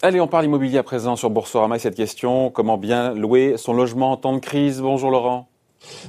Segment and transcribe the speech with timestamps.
[0.00, 1.78] Allez, on parle immobilier à présent sur Boursorama.
[1.78, 4.80] Cette question, comment bien louer son logement en temps de crise?
[4.80, 5.48] Bonjour Laurent.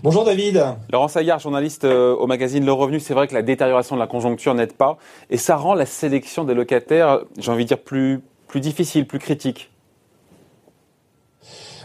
[0.03, 0.63] Bonjour David.
[0.91, 3.01] Laurent Saillard, journaliste euh, au magazine Le Revenu.
[3.01, 4.97] C'est vrai que la détérioration de la conjoncture n'aide pas
[5.29, 9.19] et ça rend la sélection des locataires, j'ai envie de dire, plus, plus difficile, plus
[9.19, 9.71] critique.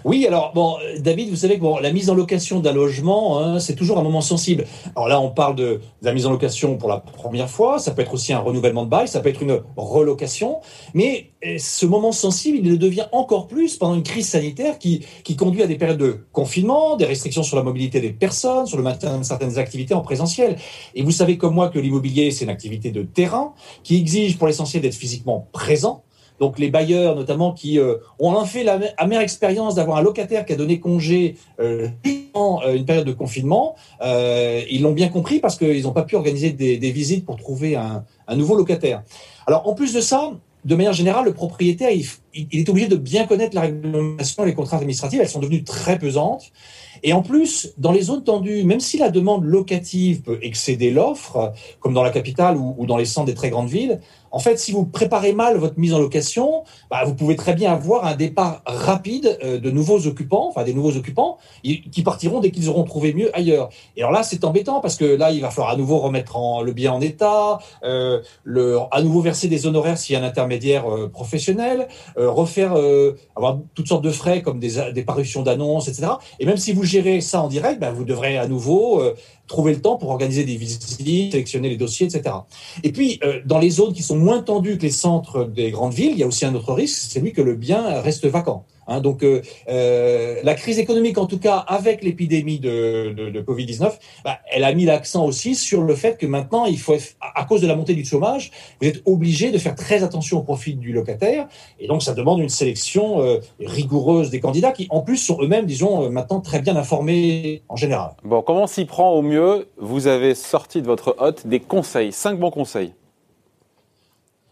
[0.04, 3.60] Oui, alors bon, David, vous savez que bon, la mise en location d'un logement, hein,
[3.60, 4.64] c'est toujours un moment sensible.
[4.96, 7.78] Alors là, on parle de, de, la mise en location pour la première fois.
[7.78, 10.60] Ça peut être aussi un renouvellement de bail, ça peut être une relocation.
[10.94, 15.04] Mais eh, ce moment sensible, il le devient encore plus pendant une crise sanitaire qui,
[15.24, 18.76] qui conduit à des périodes de confinement, des restrictions sur la mobilité des personnes, sur
[18.76, 20.56] le maintien de certaines activités en présentiel.
[20.94, 24.46] Et vous savez comme moi que l'immobilier, c'est une activité de terrain qui exige pour
[24.46, 26.04] l'essentiel d'être physiquement présent
[26.40, 30.54] donc les bailleurs notamment qui euh, ont fait la amère expérience d'avoir un locataire qui
[30.54, 35.58] a donné congé euh, euh une période de confinement, euh, ils l'ont bien compris parce
[35.58, 38.04] qu'ils n'ont pas pu organiser des, visites pour trouver un,
[38.36, 39.02] nouveau locataire.
[39.46, 40.32] Alors en plus de ça,
[40.64, 44.46] de manière générale, le propriétaire, il, il est obligé de bien connaître la réglementation et
[44.46, 45.20] les contraintes administratives.
[45.20, 46.52] Elles sont devenues très pesantes.
[47.02, 51.52] Et en plus, dans les zones tendues, même si la demande locative peut excéder l'offre,
[51.80, 54.00] comme dans la capitale ou, ou, dans les centres des très grandes villes,
[54.30, 57.72] en fait, si vous préparez mal votre mise en location, bah, vous pouvez très bien
[57.72, 62.50] avoir un départ rapide euh, de nouveaux occupants, enfin des nouveaux occupants, qui partiront dès
[62.50, 63.70] qu'ils auront trouvé mieux ailleurs.
[63.96, 66.62] Et alors là, c'est embêtant parce que là, il va falloir à nouveau remettre en,
[66.62, 70.26] le bien en état, euh, le, à nouveau verser des honoraires s'il y a un
[70.26, 75.42] intermédiaire euh, professionnel, euh, refaire, euh, avoir toutes sortes de frais comme des, des parutions
[75.42, 76.12] d'annonces, etc.
[76.38, 79.14] Et même si vous gérez ça en direct, bah, vous devrez à nouveau euh,
[79.50, 82.34] trouver le temps pour organiser des visites, sélectionner les dossiers, etc.
[82.84, 85.92] Et puis, euh, dans les zones qui sont moins tendues que les centres des grandes
[85.92, 88.64] villes, il y a aussi un autre risque, c'est celui que le bien reste vacant.
[88.90, 93.40] Hein, donc, euh, euh, la crise économique, en tout cas, avec l'épidémie de, de, de
[93.40, 93.92] Covid-19,
[94.24, 97.60] bah, elle a mis l'accent aussi sur le fait que maintenant, il faut, à cause
[97.60, 100.92] de la montée du chômage, vous êtes obligé de faire très attention au profit du
[100.92, 101.46] locataire.
[101.78, 105.66] Et donc, ça demande une sélection euh, rigoureuse des candidats qui, en plus, sont eux-mêmes,
[105.66, 108.16] disons, maintenant très bien informés en général.
[108.24, 109.68] Bon, comment s'y prend au mieux?
[109.78, 112.92] Vous avez sorti de votre hôte des conseils, cinq bons conseils.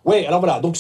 [0.08, 0.58] Oui, alors voilà.
[0.60, 0.78] Donc,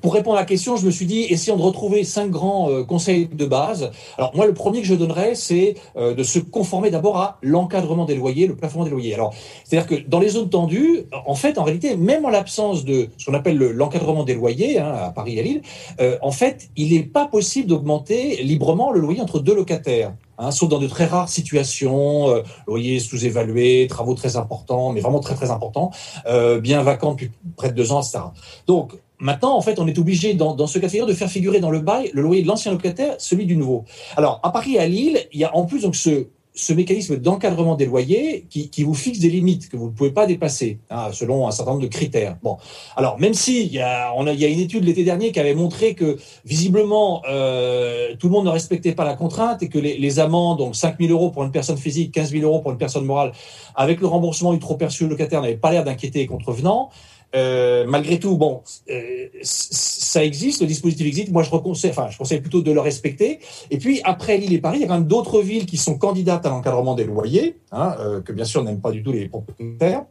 [0.00, 2.84] pour répondre à la question, je me suis dit, essayons de retrouver cinq grands euh,
[2.84, 3.90] conseils de base.
[4.16, 8.06] Alors, moi, le premier que je donnerais, c'est euh, de se conformer d'abord à l'encadrement
[8.06, 9.12] des loyers, le plafonnement des loyers.
[9.12, 13.10] Alors, c'est-à-dire que dans les zones tendues, en fait, en réalité, même en l'absence de
[13.18, 15.60] ce qu'on appelle l'encadrement des loyers, hein, à Paris et à Lille,
[16.00, 20.14] euh, en fait, il n'est pas possible d'augmenter librement le loyer entre deux locataires.
[20.38, 25.20] Hein, sauf dans de très rares situations, euh, loyer sous-évalué, travaux très importants, mais vraiment
[25.20, 25.90] très très importants,
[26.26, 28.18] euh, bien vacant depuis près de deux ans, etc.
[28.66, 31.30] Donc maintenant, en fait, on est obligé dans, dans ce cas de figure de faire
[31.30, 33.84] figurer dans le bail le loyer de l'ancien locataire, celui du nouveau.
[34.16, 37.18] Alors à Paris et à Lille, il y a en plus donc ce ce mécanisme
[37.18, 40.78] d'encadrement des loyers qui, qui, vous fixe des limites que vous ne pouvez pas dépasser
[40.88, 42.38] hein, selon un certain nombre de critères.
[42.42, 42.56] Bon,
[42.96, 45.32] alors même si il y a, on a, il y a une étude l'été dernier
[45.32, 49.68] qui avait montré que visiblement euh, tout le monde ne respectait pas la contrainte et
[49.68, 52.60] que les, les amendes, donc 5 000 euros pour une personne physique, 15 000 euros
[52.60, 53.32] pour une personne morale,
[53.74, 56.88] avec le remboursement du trop perçu locataire, n'avaient pas l'air d'inquiéter les contrevenants.
[57.34, 61.30] Euh, malgré tout, bon, euh, ça existe, le dispositif existe.
[61.30, 63.40] Moi, je conseille, plutôt de le respecter.
[63.70, 66.50] Et puis, après Lille et Paris, il y a d'autres villes qui sont candidates à
[66.50, 70.04] l'encadrement des loyers, hein, euh, que bien sûr n'aiment pas du tout les propriétaires.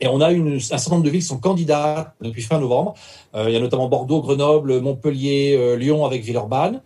[0.00, 2.94] Et on a un certain nombre de villes qui sont candidates depuis fin novembre.
[3.36, 6.80] Il y a notamment Bordeaux, Grenoble, Montpellier, Lyon avec Villeurbanne.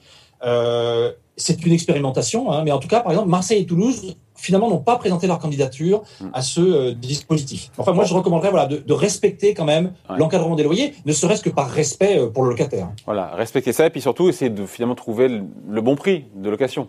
[1.38, 4.78] C'est une expérimentation, hein, mais en tout cas, par exemple, Marseille et Toulouse finalement n'ont
[4.78, 6.02] pas présenté leur candidature
[6.32, 7.70] à ce euh, dispositif.
[7.78, 10.16] Enfin, moi, je recommanderais voilà, de, de respecter quand même ouais.
[10.19, 12.88] l'encadrement des loyers, ne serait-ce que par respect euh, pour le locataire.
[13.04, 16.50] Voilà, respecter ça et puis surtout essayer de finalement trouver le, le bon prix de
[16.50, 16.88] location.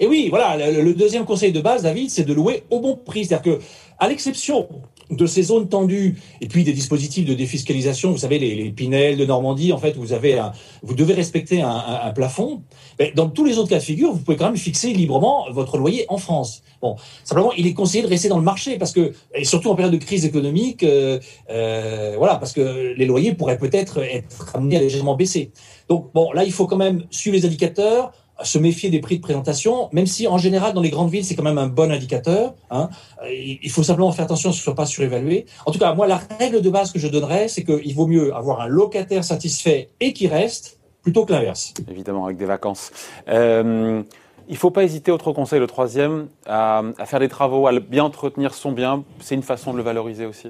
[0.00, 3.24] Et oui, voilà, le, deuxième conseil de base, David, c'est de louer au bon prix.
[3.24, 3.62] C'est-à-dire que,
[3.98, 4.68] à l'exception
[5.10, 9.16] de ces zones tendues et puis des dispositifs de défiscalisation, vous savez, les, les Pinel
[9.16, 10.52] de Normandie, en fait, vous avez un,
[10.82, 12.62] vous devez respecter un, un, un plafond.
[12.98, 15.78] Mais dans tous les autres cas de figure, vous pouvez quand même fixer librement votre
[15.78, 16.62] loyer en France.
[16.80, 19.74] Bon, simplement, il est conseillé de rester dans le marché parce que, et surtout en
[19.74, 21.18] période de crise économique, euh,
[21.50, 25.50] euh, voilà, parce que les loyers pourraient peut-être être amenés à légèrement baisser.
[25.88, 28.12] Donc, bon, là, il faut quand même suivre les indicateurs
[28.42, 31.34] se méfier des prix de présentation, même si en général dans les grandes villes c'est
[31.34, 32.54] quand même un bon indicateur.
[32.70, 32.88] Hein.
[33.28, 35.46] Il faut simplement faire attention à ce ce soit pas surévalué.
[35.66, 38.34] En tout cas, moi la règle de base que je donnerais, c'est qu'il vaut mieux
[38.34, 41.74] avoir un locataire satisfait et qui reste plutôt que l'inverse.
[41.90, 42.90] Évidemment, avec des vacances.
[43.28, 44.02] Euh,
[44.48, 47.78] il ne faut pas hésiter, autre conseil, le troisième, à, à faire des travaux, à
[47.80, 49.04] bien entretenir son bien.
[49.20, 50.48] C'est une façon de le valoriser aussi.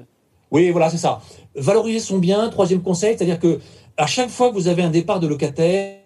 [0.51, 1.21] Oui, voilà, c'est ça.
[1.55, 2.49] Valoriser son bien.
[2.49, 3.59] Troisième conseil, c'est-à-dire que
[3.97, 5.98] à chaque fois que vous avez un départ de locataire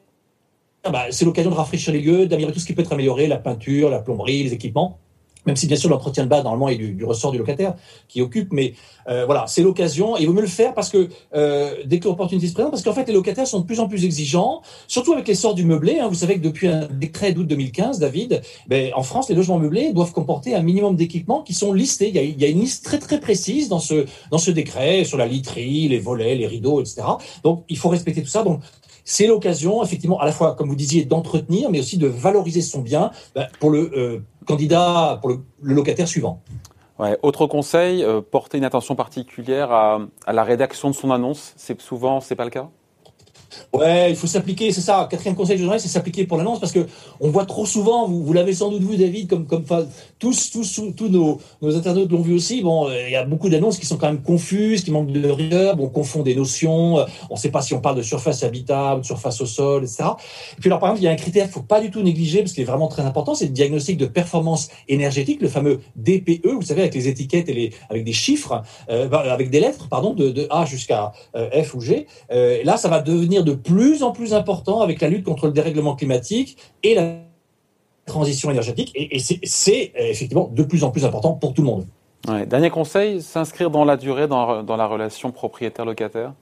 [0.91, 3.37] bah, c'est l'occasion de rafraîchir les lieux, d'améliorer tout ce qui peut être amélioré, la
[3.37, 4.99] peinture, la plomberie, les équipements.
[5.45, 7.75] Même si bien sûr l'entretien de bas normalement est du, ressort du locataire
[8.07, 8.73] qui occupe, mais
[9.09, 12.07] euh, voilà, c'est l'occasion et il vaut mieux le faire parce que euh, dès que
[12.07, 15.13] l'opportunité se présente, parce qu'en fait les locataires sont de plus en plus exigeants, surtout
[15.13, 15.99] avec l'essor du meublé.
[15.99, 19.59] Hein, vous savez que depuis un décret d'août 2015, David, ben, en France les logements
[19.59, 22.09] meublés doivent comporter un minimum d'équipements qui sont listés.
[22.09, 24.51] Il y, a, il y, a, une liste très très précise dans ce dans ce
[24.51, 27.01] décret sur la literie, les volets, les rideaux, etc.
[27.43, 28.43] Donc il faut respecter tout ça.
[28.43, 28.61] Donc
[29.05, 32.81] c'est l'occasion, effectivement, à la fois, comme vous disiez, d'entretenir, mais aussi de valoriser son
[32.81, 36.41] bien ben, pour le euh, candidat, pour le, locataire suivant.
[37.21, 41.53] Autre conseil, euh, porter une attention particulière à, à, la rédaction de son annonce.
[41.57, 42.69] C'est souvent, c'est pas le cas?
[43.73, 45.07] Ouais, il faut s'appliquer, c'est ça.
[45.09, 46.85] Quatrième conseil de c'est s'appliquer pour l'annonce parce que
[47.19, 49.65] on voit trop souvent, vous, l'avez sans doute vu, David, comme comme
[50.19, 52.61] tous tous tous nos, nos internautes l'ont vu aussi.
[52.61, 55.27] Bon, euh, il y a beaucoup d'annonces qui sont quand même confuses, qui manquent de
[55.27, 55.75] rigueur.
[55.79, 56.99] on confond des notions.
[56.99, 59.85] Euh, on ne sait pas si on parle de surface habitable, de surface au sol,
[59.85, 60.03] etc.
[60.55, 62.03] Et puis alors par exemple, il y a un critère qu'il faut pas du tout
[62.03, 65.79] négliger parce qu'il est vraiment très important, c'est le diagnostic de performance énergétique, le fameux
[65.95, 66.45] DPE.
[66.45, 68.61] Vous savez, avec les étiquettes et les avec des chiffres,
[68.91, 72.05] euh, bah, avec des lettres, pardon, de, de A jusqu'à F ou G.
[72.29, 75.95] là, ça va devenir de plus en plus important avec la lutte contre le dérèglement
[75.95, 77.15] climatique et la
[78.05, 78.91] transition énergétique.
[78.95, 81.85] Et, c'est euh, effectivement de plus en plus important pour tout le monde.
[82.47, 86.33] Dernier conseil, s'inscrire dans la durée dans, dans la relation propriétaire-locataire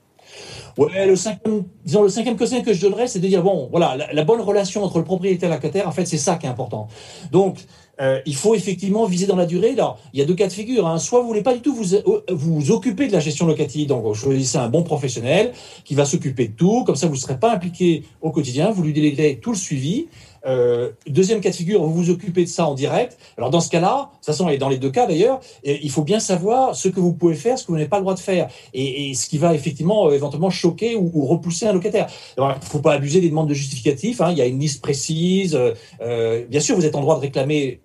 [0.78, 3.96] Ouais, le cinquième, disons, le cinquième conseil que je donnerais, c'est de dire, bon, voilà,
[4.12, 6.88] la, bonne relation entre le propriétaire et locataire, en fait, c'est ça qui est important.
[7.30, 7.58] Donc,
[8.00, 9.72] euh, il faut effectivement viser dans la durée.
[9.72, 10.86] Alors, il y a deux cas de figure.
[10.86, 10.98] Hein.
[10.98, 14.02] Soit vous voulez pas du tout vous, euh, vous occuper de la gestion locative, donc
[14.02, 15.52] vous choisissez un bon professionnel
[15.84, 16.84] qui va s'occuper de tout.
[16.84, 18.70] Comme ça, vous ne serez pas impliqué au quotidien.
[18.70, 20.08] Vous lui déléguerez tout le suivi.
[20.44, 23.16] Euh, deuxième cas de figure, vous vous occupez de ça en direct.
[23.36, 26.02] Alors dans ce cas-là, de toute façon, et dans les deux cas d'ailleurs, il faut
[26.02, 28.20] bien savoir ce que vous pouvez faire, ce que vous n'avez pas le droit de
[28.20, 32.08] faire, et, ce qui va effectivement euh, éventuellement choquer ou, ou, repousser un locataire.
[32.36, 34.20] Il ne faut pas abuser des demandes de justificatifs.
[34.20, 35.58] Hein, il y a une liste précise.
[36.00, 37.80] Euh, bien sûr, vous êtes en droit de réclamer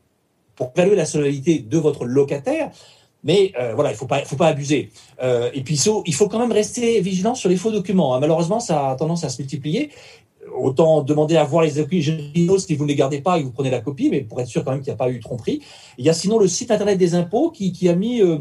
[0.56, 2.72] pour évaluer la solidité de votre locataire.
[3.24, 4.92] Mais voilà, il ne faut pas, faut pas abuser.
[5.22, 8.16] Et puis il faut, il faut quand même rester vigilant sur les faux documents.
[8.16, 8.20] Hein.
[8.20, 9.90] Malheureusement, ça a tendance à se multiplier.
[10.60, 13.70] Autant demander à voir les originaux si vous ne les gardez pas et vous prenez
[13.70, 15.62] la copie, mais pour être sûr quand même qu'il n'y a pas eu tromperie.
[15.98, 18.40] Il y a sinon le site internet des impôts qui, a mis euh,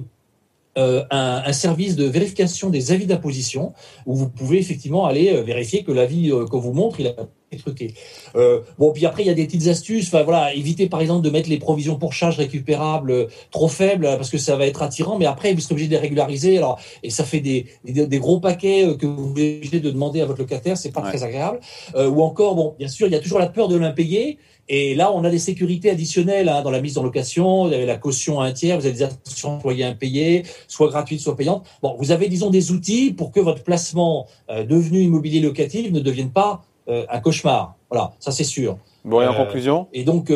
[0.79, 3.73] euh, un, un, service de vérification des avis d'imposition
[4.07, 7.15] où vous pouvez effectivement aller euh, vérifier que l'avis qu'on vous montre, il a
[7.53, 7.95] été truqué.
[8.35, 10.09] Euh, bon, puis après, il y a des petites astuces.
[10.09, 14.31] Enfin, voilà, évitez par exemple de mettre les provisions pour charges récupérables trop faibles parce
[14.31, 16.59] que ça va être attirant, mais après, vous serez obligé de les régulariser.
[16.59, 20.21] Alors, et ça fait des, des, des gros paquets que vous êtes obligé de demander
[20.21, 21.61] à votre locataire, c'est pas très agréable.
[21.97, 24.39] ou encore, bon, bien sûr, il y a toujours la peur de l'impayé.
[24.69, 27.69] Et là, on a des sécurités additionnelles hein, dans la mise en location.
[27.69, 31.21] Vous avez la caution à un tiers, vous avez des assurances employés impayées, soit gratuites,
[31.21, 31.65] soit payantes.
[31.83, 36.01] Bon, vous avez, disons, des outils pour que votre placement euh, devenu immobilier locatif ne
[36.01, 37.77] devienne pas euh, un cauchemar.
[37.91, 38.79] Voilà, ça c'est sûr.
[39.05, 39.89] Bon, et en euh, conclusion?
[39.93, 40.33] Et donc,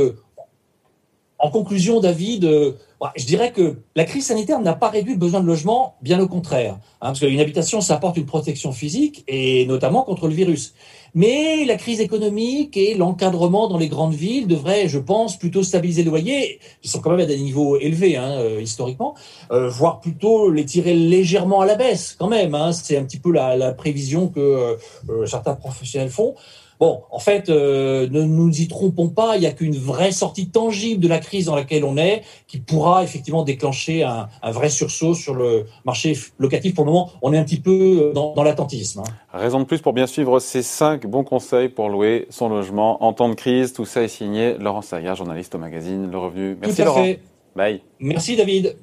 [1.40, 2.44] en conclusion, David,
[3.16, 6.28] je dirais que la crise sanitaire n'a pas réduit le besoin de logement, bien au
[6.28, 6.75] contraire.
[7.00, 10.75] Hein, parce qu'une habitation, ça apporte une protection physique, et notamment contre le virus.
[11.14, 16.02] Mais la crise économique et l'encadrement dans les grandes villes devraient, je pense, plutôt stabiliser
[16.02, 19.14] les loyers, qui sont quand même à des niveaux élevés hein, euh, historiquement,
[19.50, 22.54] euh, voire plutôt les tirer légèrement à la baisse quand même.
[22.54, 22.72] Hein.
[22.72, 24.40] C'est un petit peu la, la prévision que
[25.08, 26.34] euh, certains professionnels font.
[26.81, 30.49] Bon, en fait, euh, ne nous y trompons pas, il n'y a qu'une vraie sortie
[30.49, 34.71] tangible de la crise dans laquelle on est qui pourra effectivement déclencher un, un vrai
[34.71, 36.75] sursaut sur le marché locatif.
[36.75, 39.01] Pour le moment, on est un petit peu dans, dans l'attentisme.
[39.01, 39.13] Hein.
[39.39, 43.13] Raison de plus pour bien suivre ces cinq bons conseils pour louer son logement en
[43.13, 43.75] temps de crise.
[43.75, 46.56] Tout ça est signé Laurent Sayard, journaliste au magazine Le Revenu.
[46.60, 47.05] Merci Tout à Laurent.
[47.05, 47.20] Fait.
[47.55, 47.82] Bye.
[47.99, 48.77] Merci David.